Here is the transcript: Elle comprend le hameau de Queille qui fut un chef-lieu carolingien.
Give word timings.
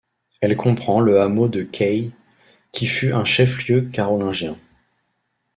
Elle 0.41 0.57
comprend 0.57 0.99
le 0.99 1.21
hameau 1.21 1.47
de 1.47 1.61
Queille 1.61 2.11
qui 2.71 2.87
fut 2.87 3.11
un 3.13 3.23
chef-lieu 3.23 3.81
carolingien. 3.89 4.57